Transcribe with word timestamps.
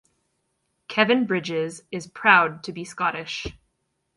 Kevin 0.87 1.27
Bridges 1.27 1.83
is 1.91 2.07
proud 2.07 2.63
to 2.63 2.71
be 2.73 2.83
scottish! 2.83 3.45